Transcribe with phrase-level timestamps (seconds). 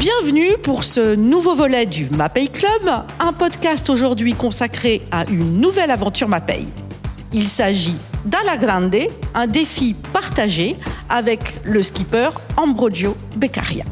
[0.00, 5.90] Bienvenue pour ce nouveau volet du Mapei Club, un podcast aujourd'hui consacré à une nouvelle
[5.90, 6.64] aventure Mapei.
[7.34, 8.96] Il s'agit d'Ala Grande,
[9.34, 10.76] un défi partagé
[11.10, 13.84] avec le skipper Ambrogio Beccaria.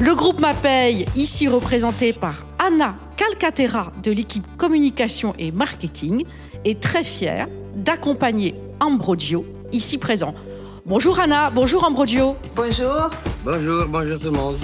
[0.00, 6.24] Le groupe Mapei, ici représenté par Anna Calcaterra de l'équipe communication et marketing,
[6.64, 10.34] est très fier d'accompagner Ambrogio, ici présent.
[10.84, 12.36] Bonjour Anna, bonjour Ambrogio.
[12.56, 13.10] Bonjour.
[13.44, 14.56] Bonjour, bonjour tout le monde.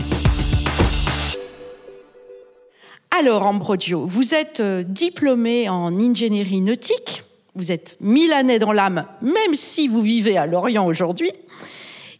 [3.19, 9.55] Alors Ambrogio, vous êtes euh, diplômé en ingénierie nautique, vous êtes milanais dans l'âme, même
[9.55, 11.33] si vous vivez à Lorient aujourd'hui.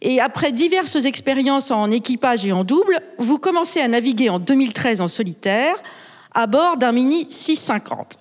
[0.01, 5.01] Et après diverses expériences en équipage et en double, vous commencez à naviguer en 2013
[5.01, 5.75] en solitaire
[6.33, 8.17] à bord d'un Mini 650.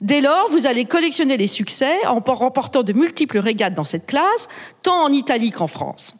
[0.00, 4.48] Dès lors, vous allez collectionner les succès en remportant de multiples régates dans cette classe,
[4.82, 6.14] tant en Italie qu'en France.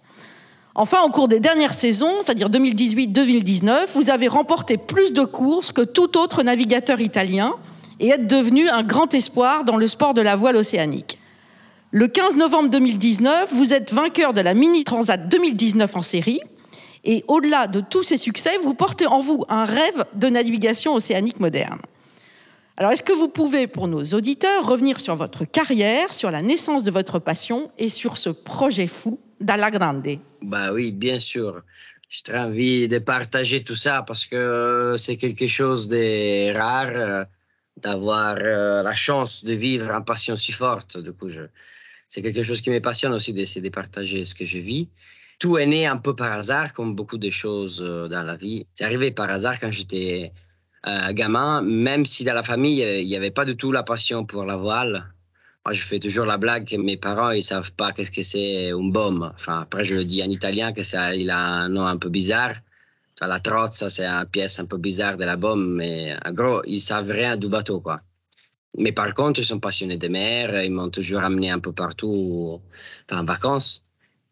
[0.80, 5.80] Enfin, au cours des dernières saisons, c'est-à-dire 2018-2019, vous avez remporté plus de courses que
[5.80, 7.56] tout autre navigateur italien
[7.98, 11.18] et êtes devenu un grand espoir dans le sport de la voile océanique.
[11.90, 16.38] Le 15 novembre 2019, vous êtes vainqueur de la Mini Transat 2019 en série.
[17.02, 21.40] Et au-delà de tous ces succès, vous portez en vous un rêve de navigation océanique
[21.40, 21.80] moderne.
[22.76, 26.84] Alors, est-ce que vous pouvez, pour nos auditeurs, revenir sur votre carrière, sur la naissance
[26.84, 31.62] de votre passion et sur ce projet fou d'Alla Grande Bah oui, bien sûr.
[32.08, 37.24] J'ai très envie de partager tout ça parce que c'est quelque chose de rare euh,
[37.76, 40.98] d'avoir euh, la chance de vivre une passion si forte.
[40.98, 41.28] Du coup,
[42.08, 44.88] c'est quelque chose qui me passionne aussi d'essayer de partager ce que je vis.
[45.38, 48.66] Tout est né un peu par hasard, comme beaucoup de choses euh, dans la vie.
[48.74, 50.32] C'est arrivé par hasard quand j'étais
[50.86, 54.24] euh, gamin, même si dans la famille, il n'y avait pas du tout la passion
[54.24, 55.12] pour la voile.
[55.72, 58.88] Je fais toujours la blague que mes parents, ils savent pas qu'est-ce que c'est un
[58.88, 59.30] baume.
[59.34, 62.08] Enfin, après, je le dis en italien, que ça, il a un nom un peu
[62.08, 62.54] bizarre.
[63.14, 66.62] Enfin, la trozza, c'est une pièce un peu bizarre de la baume, mais en gros,
[66.66, 68.00] ils savent rien du bateau, quoi.
[68.76, 72.60] Mais par contre, ils sont passionnés de mer, ils m'ont toujours amené un peu partout
[73.10, 73.84] en vacances.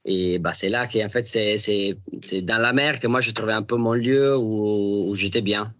[0.05, 3.63] Et bah, c'est là qu'en fait, c'est dans la mer que moi, je trouvais un
[3.63, 5.75] peu mon lieu où, où j'étais bien.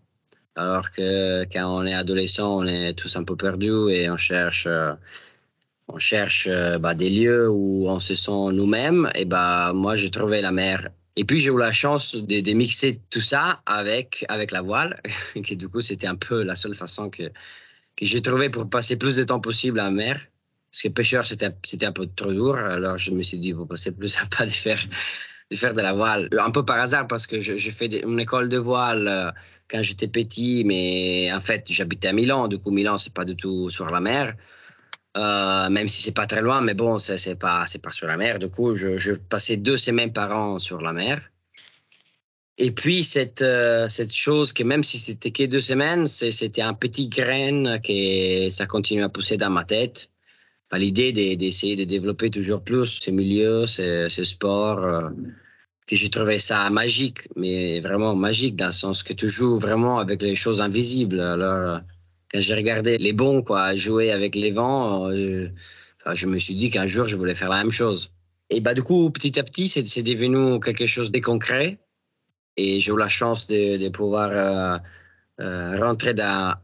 [0.57, 4.67] Alors que quand on est adolescent, on est tous un peu perdus et on cherche,
[5.89, 6.49] on cherche
[6.81, 9.11] bah, des lieux où on se sent nous-mêmes.
[9.15, 10.91] Et bah, moi, j'ai trouvé la mer.
[11.17, 15.01] Et puis, j'ai eu la chance de, mixer tout ça avec, avec la voile,
[15.35, 17.23] que du coup, c'était un peu la seule façon que,
[17.97, 20.21] que j'ai trouvé pour passer plus de temps possible à la mer.
[20.71, 21.47] Parce que pêcheur, c'était,
[21.87, 22.57] un peu trop dur.
[22.57, 24.85] Alors, je me suis dit, bon, c'est plus sympa de faire,
[25.51, 26.29] de faire de la voile.
[26.39, 29.31] Un peu par hasard, parce que j'ai fait une école de voile euh,
[29.69, 32.47] quand j'étais petit, mais en fait, j'habitais à Milan.
[32.47, 34.35] Du coup, Milan, c'est pas du tout sur la mer.
[35.17, 38.39] Euh, même si c'est pas très loin, mais bon, c'est, pas, pas sur la mer.
[38.39, 41.21] Du coup, je, je passais deux semaines par an sur la mer.
[42.59, 46.75] Et puis, cette, euh, cette chose que même si c'était que deux semaines, c'était un
[46.75, 50.11] petit grain que ça continue à pousser dans ma tête.
[50.71, 55.11] Enfin, L'idée d'essayer de développer toujours plus ce milieu, ce, ce sport, euh,
[55.87, 59.99] que j'ai trouvé ça magique, mais vraiment magique dans le sens que tu joues vraiment
[59.99, 61.21] avec les choses invisibles.
[61.21, 61.81] Alors,
[62.37, 65.49] quand j'ai regardé les bons quoi, jouer avec les vents, je,
[66.01, 68.13] enfin, je me suis dit qu'un jour, je voulais faire la même chose.
[68.51, 71.79] Et bah, du coup, petit à petit, c'est devenu quelque chose de concret
[72.57, 74.79] et j'ai eu la chance de, de pouvoir euh,
[75.41, 76.55] euh, rentrer dans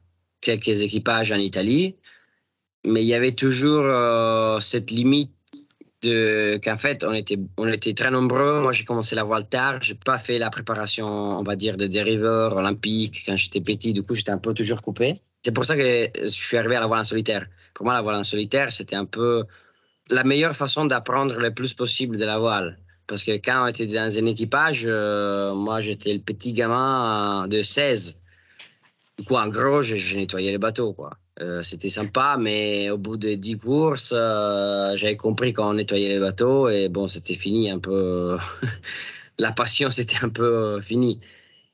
[0.41, 1.97] quelques équipages en Italie.
[2.87, 5.33] Mais il y avait toujours euh, cette limite
[6.03, 8.61] qu'en fait on était on était très nombreux.
[8.61, 11.87] Moi j'ai commencé la voile tard, j'ai pas fait la préparation on va dire de
[11.87, 13.93] dériveurs olympiques quand j'étais petit.
[13.93, 15.15] Du coup j'étais un peu toujours coupé.
[15.45, 17.47] C'est pour ça que je suis arrivé à la voile en solitaire.
[17.75, 19.45] Pour moi la voile en solitaire c'était un peu
[20.11, 22.79] la meilleure façon d'apprendre le plus possible de la voile.
[23.07, 27.63] Parce que quand on était dans un équipage, euh, moi j'étais le petit gamin de
[27.63, 28.17] 16.
[29.19, 30.97] Du coup, en gros, je, nettoyais les bateaux.
[31.41, 36.21] Euh, C'était sympa, mais au bout de 10 courses, euh, j'avais compris qu'on nettoyait les
[36.21, 38.39] bateaux et bon, c'était fini un peu.
[39.39, 41.21] La passion, c'était un peu fini.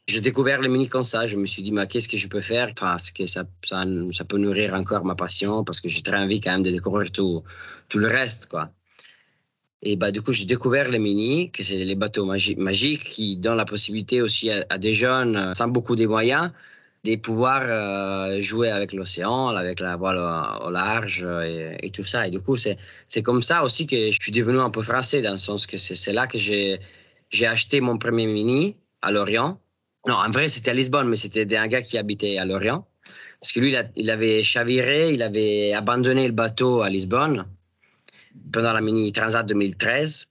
[0.08, 1.26] J'ai découvert les mini comme ça.
[1.26, 2.75] Je me suis dit, mais qu'est-ce que je peux faire?
[2.75, 6.52] Parce que ça, ça, peut nourrir encore ma passion parce que j'ai très envie quand
[6.52, 7.43] même de découvrir tout,
[7.90, 8.46] tout le reste.
[8.46, 8.70] quoi.
[9.82, 13.37] Et bah, du coup, j'ai découvert les mini, que c'est les bateaux magi magiques qui
[13.37, 16.52] donnent la possibilité aussi à, des jeunes, sans beaucoup de moyens,
[17.05, 20.19] de pouvoir euh, jouer avec l'océan, avec la voile
[20.64, 22.26] au, large et, et, tout ça.
[22.26, 25.32] Et du coup, c'est comme ça aussi que je suis devenu un peu français, dans
[25.32, 29.60] le sens que c'est là que j'ai acheté mon premier mini à Lorient.
[30.06, 32.86] Non, en vrai, c'était à Lisbonne, mais c'était un gars qui habitait à Lorient.
[33.40, 37.46] Parce que lui, il, avait chaviré, il avait abandonné le bateau à Lisbonne
[38.52, 40.28] pendant la Mini Transat 2013.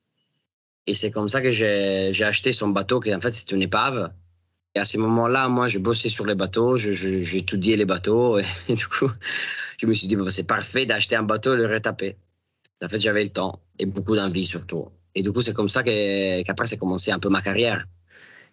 [0.87, 4.11] Et c'est comme ça que j'ai acheté son bateau, qui en fait c'est une épave.
[4.75, 8.39] à ce moment-là, moi, je bossais sur les bateaux, j'étudiais les bateaux.
[8.69, 9.09] Et, du coup,
[9.77, 12.15] je me suis dit, c'est parfait d'acheter un bateau et le retaper.
[12.83, 14.89] En fait, j'avais le temps et beaucoup d'envie surtout.
[15.15, 17.85] Et du coup, c'est comme ça qu'après, c'est commencé un peu ma carrière.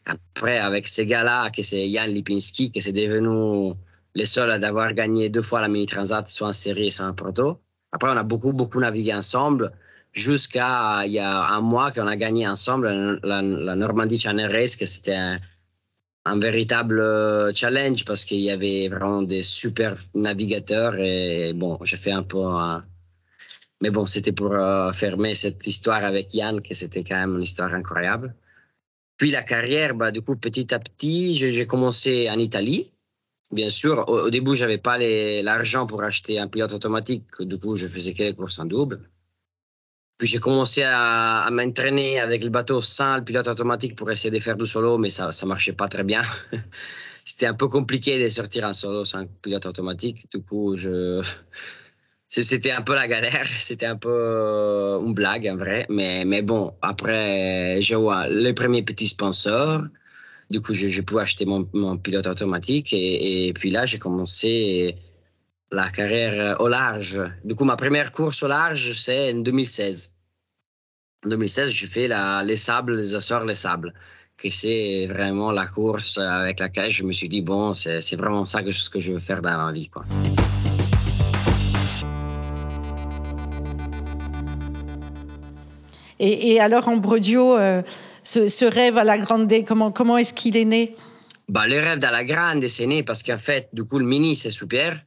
[0.07, 3.75] Après, avec ces gars-là, que c'est Yann Lipinski, que c'est devenu
[4.15, 7.15] les seuls à avoir gagné deux fois la Mini Transat, soit en série, soit en
[7.15, 7.61] proto.
[7.93, 9.73] Après, on a beaucoup, beaucoup navigué ensemble
[10.13, 14.87] jusqu'à il y a un mois qu'on a gagné ensemble la, Normandie Channel Race, que
[14.87, 15.17] c'était
[16.25, 21.99] un, véritable euh, challenge parce qu'il y avait vraiment des super navigateurs et bon, j'ai
[21.99, 22.43] fait un peu
[23.83, 27.43] Mais bon, c'était pour euh, fermer cette histoire avec Yann, que c'était quand même une
[27.43, 28.35] histoire incroyable.
[29.17, 32.91] Puis la carrière, bah, du coup, petit à petit, j'ai commencé en Italie.
[33.53, 37.25] Bien sûr, au, début, j'avais pas l'argent pour acheter un pilote automatique.
[37.41, 39.01] Du coup, je faisais quelques courses en double.
[40.19, 44.39] Puis j'ai commencé à, m'entraîner avec le bateau sans le pilote automatique pour essayer de
[44.39, 46.23] faire du solo, mais ça ne marchait pas très bien.
[47.25, 50.27] C'était un peu compliqué de sortir en solo sans pilote automatique.
[50.31, 51.23] Du coup, je...
[52.43, 53.47] c'était un peu la galère.
[53.61, 55.87] C'était un peu euh, une blague, en vrai.
[55.89, 59.83] Mais, mais bon, après, j'ai eu le premier petit sponsor.
[60.51, 62.93] Du coup, j'ai pu acheter mon, mon, pilote automatique.
[62.93, 64.97] Et, puis là, j'ai commencé
[65.71, 67.21] la carrière au large.
[67.45, 70.15] Du coup, ma première course au large, c'est en 2016.
[71.25, 73.95] En 2016, j'ai fait la, les sables, les Açores, les sables.
[74.37, 78.63] Que c'est vraiment la course avec laquelle je me suis dit, bon, c'est vraiment ça
[78.63, 79.89] que, ce que je veux faire dans ma vie.
[79.89, 80.05] Quoi.
[86.21, 87.83] Et, alors, Ambrodio, euh,
[88.23, 90.95] ce, rêve à la grande, comment, comment est-ce qu'il est né?
[91.49, 94.37] Bah, Le rêve à la grande, c'est né parce qu'en fait, du coup, le mini,
[94.37, 95.05] c'est super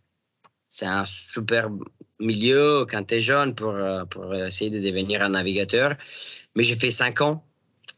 [0.70, 1.70] c'est un super
[2.20, 5.96] milieu quand tu es jeune pour, euh, pour essayer de devenir un navigateur.
[6.56, 7.44] Mais j'ai fait cinq ans.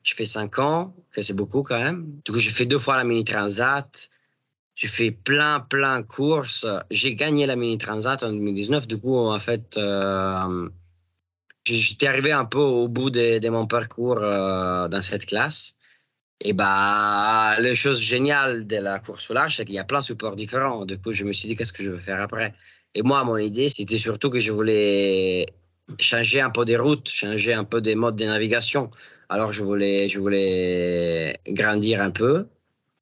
[0.04, 2.06] J'ai fait cinq ans, que c'est beaucoup quand même.
[2.24, 4.10] Du coup, j'ai fait deux fois la Mini Transat.
[4.76, 6.66] J'ai fait plein, plein de courses.
[6.90, 8.88] J'ai gagné la Mini Transat en 2019.
[8.88, 10.70] Du coup, en fait, euh,
[11.76, 15.76] j'étais arrivé un peu au bout de, mon parcours euh, dans cette classe.
[16.42, 20.00] Et bah, les choses géniales de la course au large, c'est qu'il y a plein
[20.00, 20.86] de supports différents.
[20.86, 22.54] Du coup, je me suis dit, qu'est-ce que je veux faire après?
[22.96, 25.46] Et moi, mon idée, c'était surtout que je voulais
[26.00, 28.90] changer un peu des routes, changer un peu des modes de navigation.
[29.28, 32.48] Alors, je voulais, je voulais grandir un peu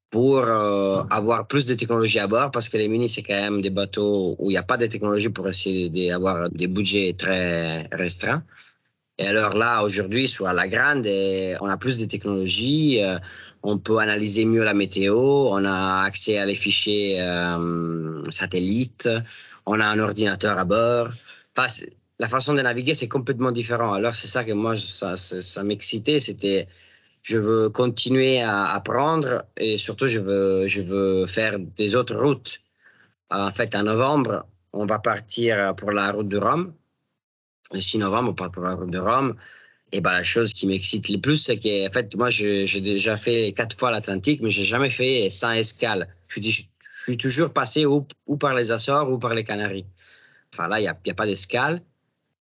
[0.09, 3.61] pour euh, avoir plus de technologie à bord, parce que les mini, c'est quand même
[3.61, 7.87] des bateaux où il n'y a pas de technologie pour essayer d'avoir des budgets très
[7.91, 8.43] restreints.
[9.19, 11.07] Et alors là, aujourd'hui, sur la grande,
[11.59, 13.17] on a plus de technologies, euh,
[13.63, 19.09] on peut analyser mieux la météo, on a accès à les fichiers euh, satellites,
[19.65, 21.09] on a un ordinateur à bord.
[22.19, 23.93] La façon de naviguer, c'est complètement différent.
[23.93, 26.67] Alors c'est ça que moi, ça, ça, m'excitait, c'était
[27.27, 32.61] je veux continuer à apprendre et surtout je veux, je veux faire des autres routes.
[33.29, 36.73] En fait, en novembre, on va partir pour la route de Rome
[37.73, 39.35] le 6 novembre, on parle pour la route de Rome.
[39.91, 43.53] Et ben, la chose qui m'excite le plus, c'est qu'en fait, moi, j'ai déjà fait
[43.55, 46.07] quatre fois l'Atlantique, mais j'ai jamais fait sans escale.
[46.27, 46.63] Je,
[47.03, 48.05] suis toujours passé ou,
[48.39, 49.85] par les Açores ou par les Canaries.
[50.53, 51.81] Enfin, là, il n'y a, pas d'escale.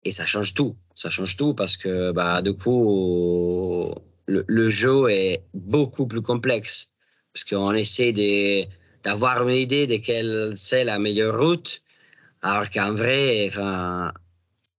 [0.04, 0.76] Et ça change tout.
[0.94, 3.94] Ça change tout parce que, bah, du coup,
[4.26, 6.92] le, jeu est beaucoup plus complexe.
[7.32, 8.12] Parce qu'on essaie
[9.02, 11.82] d'avoir une idée de quelle c'est la meilleure route.
[12.42, 14.12] Alors qu'en vrai, enfin,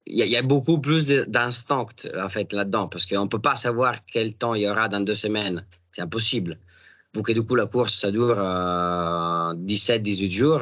[0.07, 1.87] il y, a beaucoup plus d'instinct
[2.17, 4.99] en fait là-dedans parce qu'on ne peut pas savoir quel temps il y aura dans
[4.99, 5.65] deux semaines.
[5.91, 6.59] C'est impossible.
[7.15, 10.61] Vu que du coup la course ça dure 17-18 euh, jours,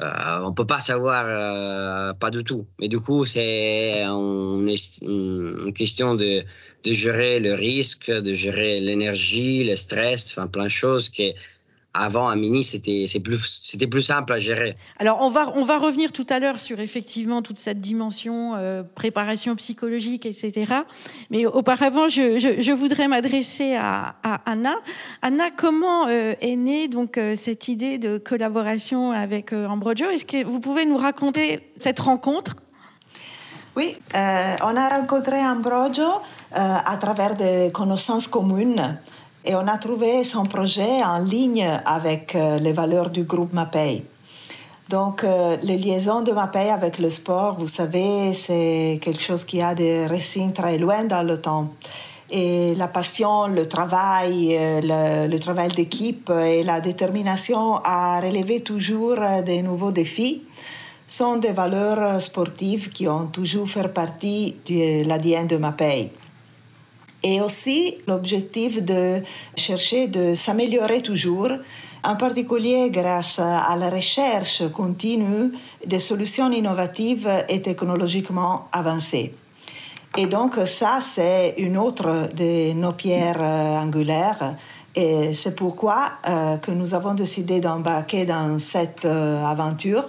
[0.00, 2.66] euh, on ne peut pas savoir euh, pas du tout.
[2.80, 6.42] Mais du coup c'est une, question de,
[6.86, 11.34] de, gérer le risque, de gérer l'énergie, le stress, enfin plein de choses qui
[11.98, 14.74] avant, un mini, c'était plus, plus simple à gérer.
[14.98, 18.82] Alors, on va, on va revenir tout à l'heure sur effectivement toute cette dimension euh,
[18.82, 20.72] préparation psychologique, etc.
[21.30, 24.74] Mais auparavant, je, je, voudrais m'adresser à, Anna.
[25.22, 30.44] Anna, comment euh, est née donc euh, cette idée de collaboration avec Ambrogio Est-ce que
[30.44, 32.56] vous pouvez nous raconter cette rencontre?
[33.76, 36.08] Oui, on a rencontré Ambrogio
[36.52, 38.98] à travers des connaissances communes.
[39.46, 44.04] Et on a trouvé son projet en ligne avec euh, les valeurs du groupe MAPEI.
[44.88, 45.24] Donc,
[45.62, 50.06] les liaisons de MAPEI avec le sport, vous savez, c'est quelque chose qui a des
[50.06, 51.70] racines très loin dans le temps.
[52.30, 59.18] Et la passion, le travail, le, le travail d'équipe et la détermination à relever toujours
[59.44, 60.44] des nouveaux défis
[61.06, 66.10] sont des valeurs sportives qui ont toujours fait partie de l'ADN de MAPEI.
[67.22, 69.22] Et aussi l'objectif de
[69.56, 71.50] chercher de s'améliorer toujours,
[72.04, 75.52] en particulier grâce à la recherche continue
[75.84, 79.34] des solutions innovatives et technologiquement avancées.
[80.16, 84.56] Et donc ça, c'est une autre de nos pierres euh, angulaires.
[84.94, 90.04] Et c'est pourquoi euh, que nous avons décidé d'embarquer dans cette euh, aventure.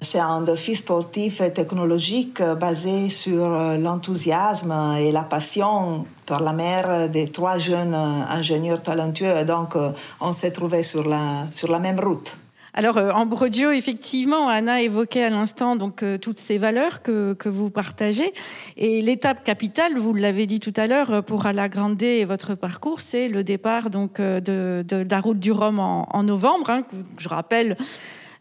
[0.00, 7.10] C'est un défi sportif et technologique basé sur l'enthousiasme et la passion par la mère
[7.10, 9.44] des trois jeunes ingénieurs talentueux.
[9.44, 9.76] Donc,
[10.20, 12.34] on s'est trouvé sur la, sur la même route.
[12.72, 17.48] Alors, euh, Ambrodio, effectivement, Anna évoquait à l'instant donc euh, toutes ces valeurs que, que
[17.48, 18.32] vous partagez.
[18.76, 23.28] Et l'étape capitale, vous l'avez dit tout à l'heure, euh, pour et votre parcours, c'est
[23.28, 26.70] le départ donc de, de, la route du Rhum en, en novembre.
[26.70, 26.82] Hein,
[27.18, 27.76] je rappelle,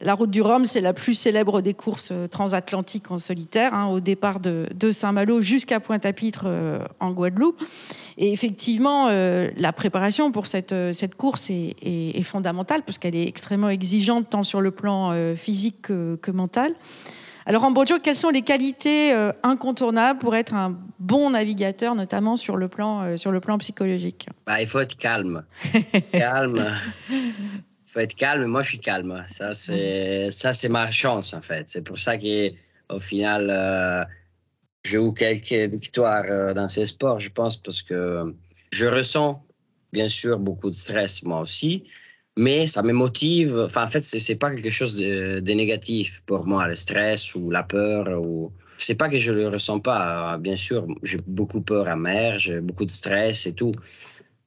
[0.01, 3.99] la route du Rhum, c'est la plus célèbre des courses transatlantiques en solitaire, hein, au
[3.99, 6.47] départ de, de Saint-Malo jusqu'à Pointe-à-Pitre
[6.99, 7.61] en Guadeloupe.
[8.21, 13.15] Et effectivement, euh, la préparation pour cette, euh, cette course est, est, fondamentale parce qu'elle
[13.15, 16.73] est extrêmement exigeante tant sur le plan euh, physique que, que, mental.
[17.45, 22.67] Alors en quelles sont les qualités incontournables pour être un bon navigateur, notamment sur le
[22.67, 24.27] plan, sur le plan psychologique?
[24.45, 25.43] Bah, Il faut être calme.
[26.11, 26.63] calme.
[27.89, 28.45] Il faut être calme.
[28.45, 29.23] Moi, je suis calme.
[29.27, 31.67] Ça, c'est ça, c'est ma chance en fait.
[31.67, 34.07] C'est pour ça qu'au final
[34.85, 38.33] j'ai eu quelques victoires euh, dans ces sports, je pense, parce que
[38.71, 39.43] je ressens
[39.91, 41.83] bien sûr beaucoup de stress moi aussi,
[42.37, 43.57] mais ça me motive.
[43.65, 47.63] Enfin, en fait, c'est pas quelque chose de, négatif pour moi, le stress ou la
[47.63, 48.51] peur ou.
[48.81, 50.37] C'est pas que je le ressens pas.
[50.37, 53.73] Bien sûr, j'ai beaucoup peur à mer, j'ai beaucoup de stress et tout.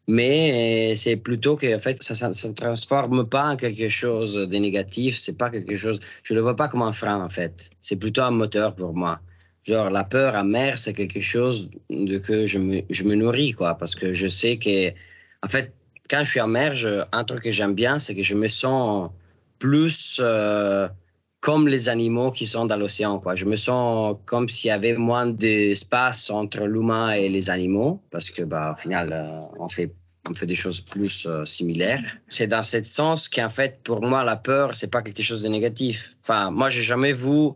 [0.09, 5.19] Mais c'est plutôt que en fait, ça ne transforme pas en quelque chose de négatif.
[5.19, 6.01] C'est pas quelque chose.
[6.25, 7.71] Je le vois pas comme un frein en fait.
[7.81, 9.21] C'est plutôt un moteur pour moi
[9.65, 13.77] genre la peur amère, c'est quelque chose de que je me, je me nourris, quoi,
[13.77, 14.91] parce que je sais que,
[15.43, 15.73] en fait,
[16.11, 19.11] quand je suis amer, je, un truc que j'aime bien, c'est que je me sens
[19.59, 20.89] plus euh,
[21.43, 23.21] comme les animaux qui sont dans l'océan.
[23.35, 28.31] Je me sens comme s'il y avait moins d'espace entre l'humain et les animaux, parce
[28.31, 29.93] que, bah, au final, euh, on fait
[30.31, 32.01] on fait des choses plus euh, similaires.
[32.29, 35.49] C'est dans ce sens qu'en fait, pour moi, la peur, c'est pas quelque chose de
[35.49, 36.17] négatif.
[36.23, 37.49] Enfin, moi, j'ai jamais vu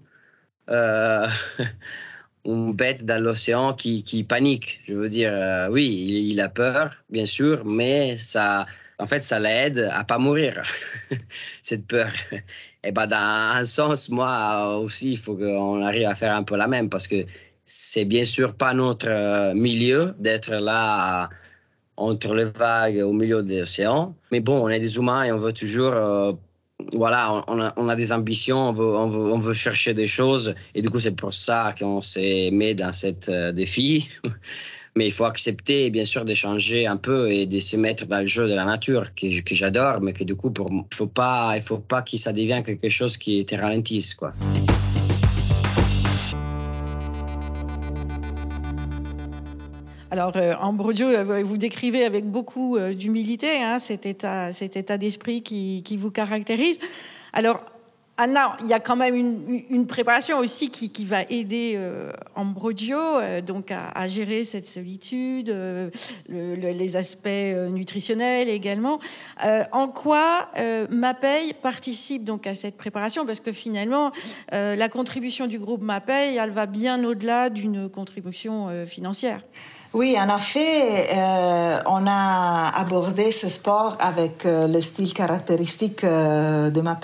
[0.68, 1.28] euh,
[2.44, 4.80] une bête dans l'océan qui, qui, panique.
[4.88, 5.32] Je veux dire,
[5.70, 5.86] oui,
[6.32, 8.66] il, a peur, bien sûr, mais ça,
[8.98, 10.60] en fait, ça l'aide à pas mourir,
[11.62, 12.10] cette peur.
[12.86, 13.16] Et ben, dans
[13.56, 17.08] un sens, moi aussi, il faut qu'on arrive à faire un peu la même parce
[17.08, 17.24] que
[17.64, 21.28] c'est bien sûr pas notre euh, milieu d'être là
[21.96, 24.14] entre les vagues au milieu de l'océan.
[24.30, 25.94] Mais bon, on est des humains et on veut toujours
[26.92, 30.54] voilà, on a, des ambitions, on veut, chercher des choses.
[30.74, 34.08] Et du coup, c'est pour ça qu'on s'est mis dans cet euh, défi.
[34.96, 38.26] Mais il faut accepter, bien sûr, d'échanger un peu et de se mettre dans le
[38.26, 41.62] jeu de la nature, que, que j'adore, mais que du coup, ne faut pas, il
[41.62, 44.14] faut pas que ça devienne quelque chose qui te ralentisse.
[44.14, 44.32] Quoi.
[50.10, 54.96] Alors, euh, Ambrodio, euh, vous décrivez avec beaucoup euh, d'humilité hein, cet état, cet état
[54.96, 56.78] d'esprit qui, qui, vous caractérise.
[57.34, 57.62] Alors,
[58.18, 62.10] Anna, il y a quand même une, une préparation aussi qui, qui va aider euh,
[62.34, 62.96] Ambrodio
[63.46, 67.28] donc à, à, gérer cette solitude, le, les aspects
[67.70, 69.00] nutritionnels également.
[69.72, 70.48] en quoi
[70.90, 73.26] MAPEI participe donc à cette préparation?
[73.26, 74.12] Parce que finalement,
[74.52, 79.42] la contribution du groupe MAPEI, elle va bien au-delà d'une contribution financière.
[79.98, 86.68] Oui, en effet, euh, on a abordé ce sport avec euh, le style caractéristique euh,
[86.68, 87.00] de ma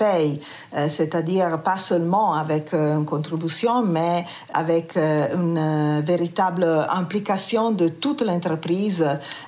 [0.89, 9.03] c'est-à-dire pas seulement avec une contribution, mais avec une véritable implication de toute l'entreprise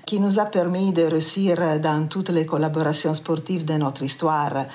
[0.08, 4.66] qui nous a permis de réussir dans toutes les collaborations sportives de notre histoire.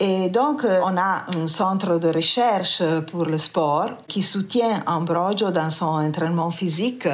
[0.00, 5.70] Et donc, on a un centre de recherche pour le sport qui soutient Ambrogio dans
[5.70, 7.06] son entraînement physique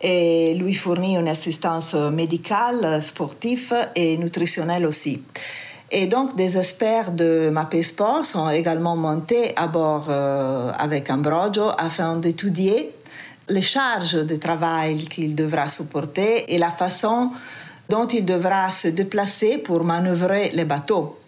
[0.00, 5.22] et lui fournit une assistance médicale, sportive et nutritionnelle aussi.
[5.92, 11.70] Et donc, des experts de MAPE Sport sont également montés à bord euh, avec Ambrogio
[11.76, 12.94] afin d'étudier
[13.48, 17.28] les charges de travail qu'il devra supporter et la façon
[17.88, 21.19] dont il devra se déplacer pour manœuvrer les bateaux.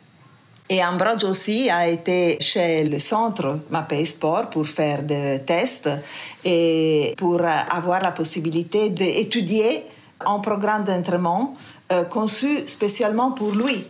[0.73, 5.91] Et Ambrogio aussi a été chez le centre MAPE Sport pour faire des tests
[6.43, 9.85] et pour avoir la possibilité d'étudier
[10.25, 11.53] un programme d'entraînement
[11.93, 13.85] euh, conçu spécialement pour lui.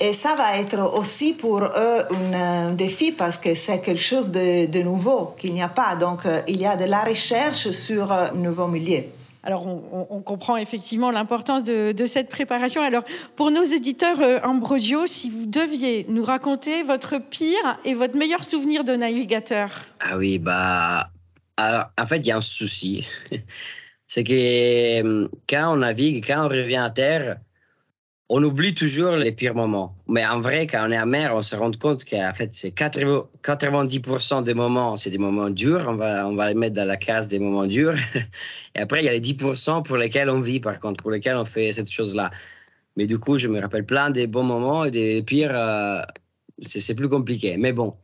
[0.00, 2.02] Et ça va être aussi pour eux
[2.34, 5.94] un défi parce que c'est quelque chose de, nouveau qu'il n'y a pas.
[5.94, 9.04] Donc, euh, il y a de la recherche sur un nouveau milieu.
[9.42, 12.82] Alors, on, comprend effectivement l'importance de, cette préparation.
[12.82, 13.04] Alors,
[13.36, 18.44] pour nos éditeurs euh, Ambrosio, si vous deviez nous raconter votre pire et votre meilleur
[18.44, 19.86] souvenir de navigateur.
[20.00, 21.10] Ah oui, bah,
[21.58, 23.06] en fait, il y a un souci.
[24.08, 27.36] C'est que euh, quand on navigue, quand on revient à terre,
[28.30, 29.96] on oublie toujours les pires moments.
[30.06, 32.74] Mais en vrai, quand on est à mer, on se rend compte qu'en fait, c'est
[32.76, 35.86] 90% des moments, c'est des moments durs.
[35.88, 37.94] On va, on va les mettre dans la case des moments durs.
[38.74, 41.36] Et après, il y a les 10% pour lesquels on vit, par contre, pour lesquels
[41.36, 42.30] on fait cette chose-là.
[42.96, 46.02] Mais du coup, je me rappelle plein des bons moments et des pires, euh,
[46.60, 47.56] c'est plus compliqué.
[47.56, 47.94] Mais bon,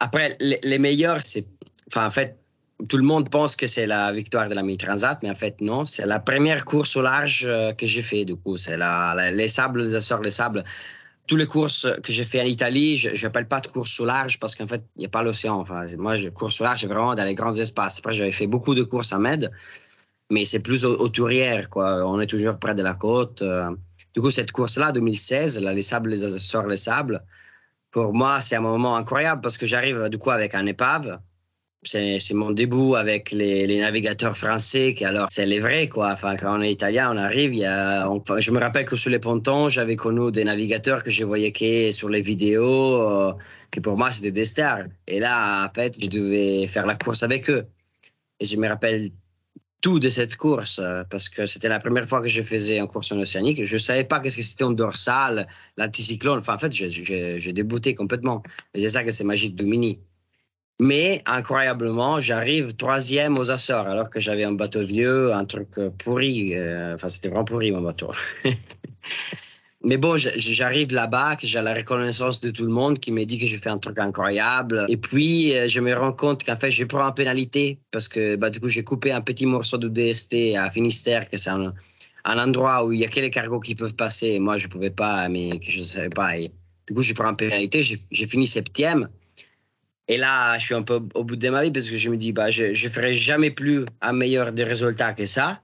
[0.00, 1.46] après, les meilleurs, c'est,
[1.88, 2.41] enfin, en fait,
[2.88, 5.84] tout le monde pense que c'est la victoire de la mi-transat, mais en fait, non.
[5.84, 8.56] C'est la première course au large euh, que j'ai fait, du coup.
[8.56, 10.64] C'est la, les sables, les Açores, les sables.
[11.26, 14.40] Toutes les courses que j'ai fait en Italie, je n'appelle pas de course au large
[14.40, 15.60] parce qu'en fait, il n'y a pas l'océan.
[15.60, 17.98] Enfin, moi, je course au large, vraiment dans les grands espaces.
[17.98, 19.50] Après, j'avais fait beaucoup de courses à Med,
[20.30, 22.04] mais c'est plus au, tourières, quoi.
[22.06, 23.42] On est toujours près de la côte.
[23.42, 23.70] Euh.
[24.14, 27.22] Du coup, cette course-là, 2016, là, les sables, les Açores, les sables,
[27.92, 31.20] pour moi, c'est un moment incroyable parce que j'arrive, du coup, avec un épave
[31.84, 36.12] c'est mon début avec les, navigateurs français, qui alors c'est les vrais quoi.
[36.12, 37.52] Enfin, quand on est italien, on arrive.
[37.54, 41.90] Je me rappelle que sur les pontons, j'avais connu des navigateurs que je voyais que
[41.90, 43.32] sur les vidéos, euh,
[43.70, 44.84] que pour moi c'était des stars.
[45.08, 47.64] Et là, en fait, je devais faire la course avec eux.
[48.40, 49.10] Et je me rappelle
[49.80, 52.86] tout de cette course euh, parce que c'était la première fois que je faisais une
[52.86, 53.64] course en océanique.
[53.64, 56.38] Je savais pas qu'est-ce que c'était un dorsal, l'anticyclone.
[56.38, 58.42] Enfin, en fait, j'ai débuté complètement.
[58.72, 59.98] Mais c'est ça que c'est magique du mini.
[60.82, 65.90] Mais incroyablement, j'arrive troisième aux Açores, alors que j'avais un bateau vieux, un truc euh,
[65.90, 66.56] pourri.
[66.56, 68.10] Euh, enfin, c'était vraiment pourri mon bateau.
[69.84, 73.46] Mais bon, j'arrive là-bas, j'ai la reconnaissance de tout le monde qui me dit que
[73.46, 74.86] je fais un truc incroyable.
[74.88, 78.34] Et puis, euh, je me rends compte qu'en fait, je prends en pénalité parce que
[78.34, 81.72] bah, du coup, j'ai coupé un petit morceau de DST à Finistère, que c'est un,
[82.24, 84.40] endroit où il y a que les cargos qui peuvent passer.
[84.40, 86.36] moi, je ne pouvais pas, mais que je ne savais pas.
[86.38, 86.50] Et,
[86.88, 87.84] du coup, je prends en pénalité.
[87.84, 89.08] J'ai fini septième.
[90.08, 92.16] Et là, je suis un peu au bout de ma vie parce que je me
[92.16, 95.62] dis, bah, je ne ferai jamais plus un meilleur des résultats que ça.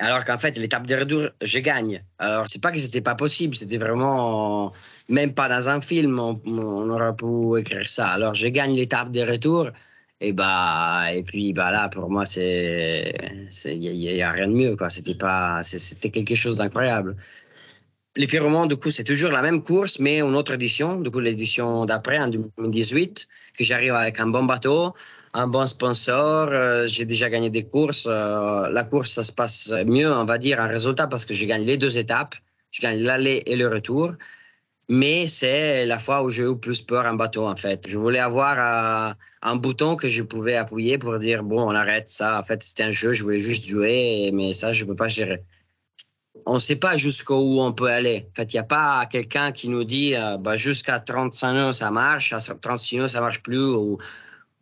[0.00, 2.02] Alors qu'en fait, l'étape de retour, je gagne.
[2.18, 4.72] Alors, c'est pas que c'était pas possible, c'était vraiment,
[5.08, 8.08] même pas dans un film, on, aurait pu écrire ça.
[8.08, 9.70] Alors, je gagne l'étape de retour.
[10.20, 13.38] Et, bah, et puis, bah, là, pour moi, il
[13.78, 17.16] n'y a, a, rien de mieux, c'était quelque chose d'incroyable
[18.16, 21.10] les pires romans, du coup, c'est toujours la même course, mais une autre édition, du
[21.10, 24.94] coup, l'édition d'après, en 2018, que j'arrive avec un bon bateau,
[25.34, 28.06] un bon sponsor, euh, j'ai déjà gagné des courses.
[28.08, 31.44] Euh, la course, ça se passe mieux, on va dire, en résultat, parce que je
[31.44, 32.36] gagne les deux étapes.
[32.70, 34.12] Je gagne l'aller et le retour.
[34.88, 37.88] Mais c'est la fois où j'ai eu plus peur en bateau, en fait.
[37.88, 42.10] Je voulais avoir euh, un bouton que je pouvais appuyer pour dire, bon, on arrête
[42.10, 42.38] ça.
[42.38, 45.08] En fait, c'était un jeu, je voulais juste jouer, mais ça, je ne peux pas
[45.08, 45.42] gérer
[46.46, 48.28] on ne sait pas jusqu'où on peut aller.
[48.32, 51.72] En fait, il n'y a pas quelqu'un qui nous dit euh, bah, jusqu'à 35 nœuds
[51.72, 53.98] ça marche, à 36 nœuds ça marche plus, ou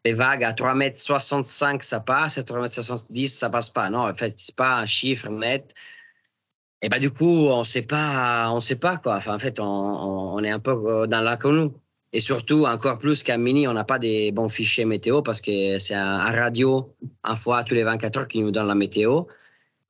[0.04, 3.90] les vagues à 3 mètres 65 ça passe, à 3 mètres 70 ça passe pas.
[3.90, 5.74] Non, en fait, c'est pas un chiffre net.
[6.82, 9.20] Et bah, du coup, on sait pas, on sait pas quoi.
[9.26, 11.70] En fait, on, est un peu euh, dans l'inconnu.
[12.12, 15.78] Et surtout, encore plus qu'à Mini, on n'a pas des bons fichiers météo parce que
[15.78, 19.24] c'est un, radio, un fois tous les 24 heures qui nous donne la météo.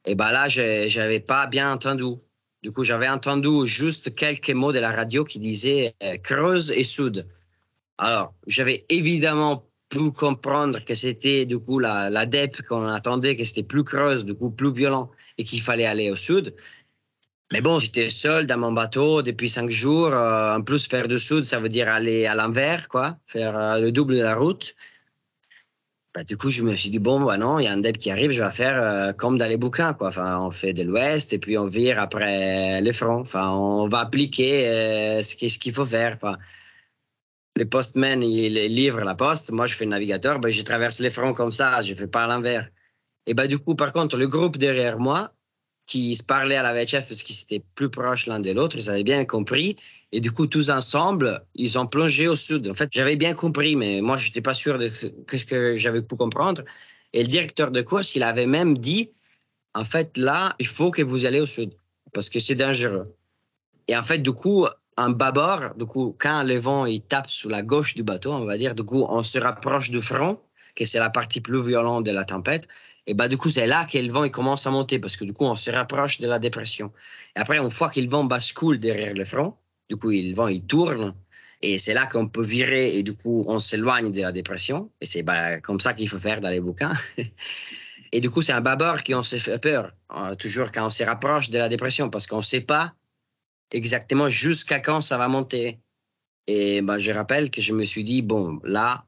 [0.07, 2.17] Et ben là, je n'avais pas bien entendu.
[2.63, 6.85] Du coup, j'avais entendu juste quelques mots de la radio qui disaient euh, Creuse et
[6.85, 7.27] Sud.
[7.99, 12.27] Alors, j'avais évidemment pu comprendre que c'était du coup la, la
[12.69, 16.17] qu'on attendait, que c'était plus creuse, du coup plus violent et qu'il fallait aller au
[16.17, 16.55] sud.
[17.53, 20.13] Mais bon, j'étais seul dans mon bateau depuis cinq jours.
[20.15, 23.79] Euh, en plus, faire du sud, ça veut dire aller à l'envers, quoi, faire euh,
[23.79, 24.75] le double de la route.
[26.15, 27.97] Bah, du coup, je me suis dit, bon, bah non, il y a un DEP
[27.97, 29.95] qui arrive, je vais faire euh, comme dans les bouquins.
[29.95, 30.09] Quoi.
[30.09, 33.21] Enfin, on fait de l'ouest et puis on vire après le front.
[33.21, 36.15] Enfin, on va appliquer euh, ce qu'il faut faire.
[36.17, 36.37] Enfin,
[37.57, 39.53] les postmen, ils livrent la poste.
[39.53, 40.39] Moi, je fais le navigateur.
[40.39, 41.81] Bah, je traverse les fronts comme ça.
[41.81, 42.69] Je ne fais pas à l'envers.
[43.27, 45.33] Et bah, du coup, par contre, le groupe derrière moi,
[45.87, 48.91] qui se parlaient à la VHF parce qu'ils étaient plus proches l'un de l'autre, ils
[48.91, 49.77] avaient bien compris.
[50.13, 52.69] Et du coup, tous ensemble, ils ont plongé au sud.
[52.69, 56.03] En fait, j'avais bien compris, mais moi, je n'étais pas sûr de ce que j'avais
[56.03, 56.63] pu comprendre.
[57.15, 59.11] Et le directeur de course, il avait même dit,
[59.75, 61.73] en fait, là, il faut que vous allez au sud
[62.13, 63.05] parce que c'est dangereux.
[63.89, 64.67] Et en fait, du coup,
[64.99, 68.45] en bâbord, du coup, quand le vent il tape sur la gauche du bateau, on
[68.45, 70.39] va dire, du coup, on se rapproche du front,
[70.75, 72.69] que c'est la partie plus violente de la tempête.
[73.07, 75.25] Et bah, du coup, c'est là que le vent il commence à monter parce que
[75.25, 76.93] du coup, on se rapproche de la dépression.
[77.35, 79.55] Et après, une fois que le vent bascule derrière le front,
[79.93, 81.15] du coup, le vent il tourne.
[81.61, 84.91] Et c'est là qu'on peut virer et du coup, on s'éloigne de la dépression.
[85.01, 86.95] Et c'est bah, comme ça qu'il faut faire dans les bouquins.
[88.15, 90.91] Et du coup, c'est un bâbord qui on s'est fait peur, euh, toujours quand on
[90.91, 92.93] se rapproche de la dépression, parce qu'on ne sait pas
[93.71, 95.81] exactement jusqu'à quand ça va monter.
[96.47, 99.07] Et ben, je rappelle que je me suis dit, bon, là,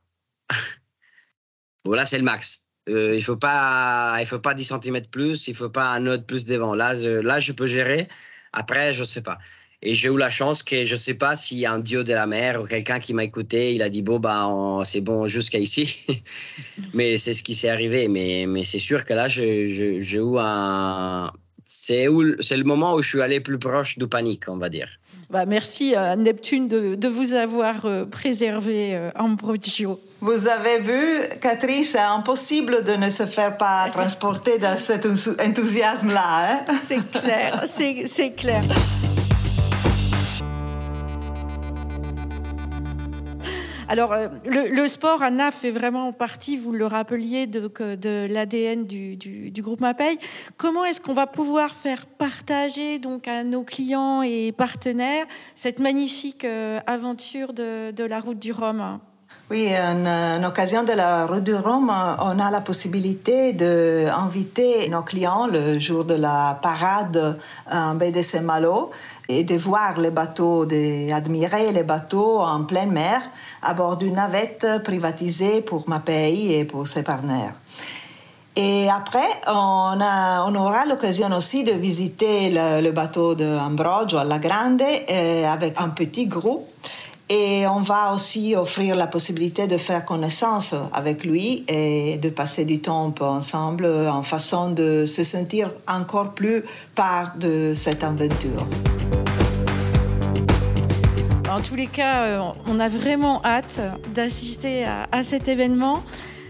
[1.84, 2.66] voilà, c'est le max.
[2.88, 6.24] Euh, il faut pas, il faut pas 10 cm plus, il faut pas un autre
[6.24, 6.74] plus devant.
[6.74, 8.08] Là, là, je peux gérer.
[8.54, 9.38] Après, je sais pas.
[9.86, 12.12] Et j'ai eu la chance que je sais pas s'il y a un dieu de
[12.14, 14.48] la mer ou quelqu'un qui m'a écouté, il a dit bon bah
[14.84, 15.98] c'est bon jusqu'à ici.
[16.94, 18.08] mais c'est ce qui s'est arrivé.
[18.08, 21.30] Mais mais c'est sûr que là j'ai eu un
[21.64, 22.08] c'est
[22.40, 24.88] c'est le moment où je suis allé plus proche du panique, on va dire.
[25.30, 29.98] Bah, merci à Neptune de, de vous avoir euh, préservé, euh, Ambrogio.
[30.20, 36.64] Vous avez vu, Catherine, c'est impossible de ne se faire pas transporter dans cet enthousiasme-là.
[36.68, 36.76] Hein?
[36.80, 38.62] C'est clair, c'est clair.
[43.94, 49.80] Alors, euh, le, sport, Anna, fait vraiment partie, vous le rappeliez, de, l'ADN du, groupe
[49.80, 50.18] MAPEI.
[50.56, 56.44] Comment est-ce qu'on va pouvoir faire partager donc à nos clients et partenaires cette magnifique
[56.44, 58.98] euh, aventure de, la route du Rhum?
[59.48, 65.46] Oui, en, occasion de la route du Rhum, on a la possibilité d'inviter nos clients
[65.46, 67.38] le jour de la parade
[67.70, 68.90] en de Saint-Malo
[69.28, 73.22] et de voir les bateaux, d'admirer les bateaux en pleine mer
[73.62, 77.54] à bord d'une navette privatisée pour ma pays et pour ses partenaires.
[78.56, 85.44] Et après, on, aura l'occasion aussi de visiter le, bateau de Ambrogio alla Grande euh,
[85.48, 86.68] avec un petit groupe.
[87.30, 92.66] Et on va aussi offrir la possibilité de faire connaissance avec lui et de passer
[92.66, 98.66] du temps ensemble en façon de se sentir encore plus part de cette aventure.
[101.50, 103.80] En tous les cas, euh, on a vraiment hâte
[104.12, 106.02] d'assister à, cet événement.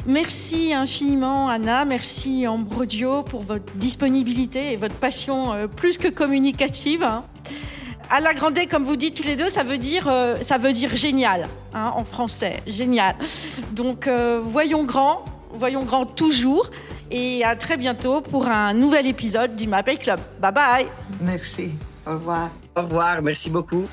[0.06, 7.06] Merci infiniment Anna, merci Ambrodio pour votre disponibilité et votre passion euh, plus que communicative.
[8.11, 10.73] À la grande, comme vous dites tous les deux, ça veut dire, euh, ça veut
[10.73, 13.17] dire génial hein, en français, génial.
[13.73, 14.09] Donc
[14.43, 16.71] voyons grand, voyons grand toujours
[17.11, 20.21] et à très bientôt pour un nouvel épisode du Mapei Club.
[20.40, 20.87] Bye bye.
[21.21, 21.71] Merci.
[22.07, 22.51] Au revoir.
[22.77, 23.87] Au revoir, merci beaucoup.